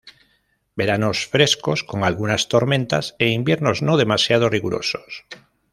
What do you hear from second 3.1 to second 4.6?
e inviernos no demasiados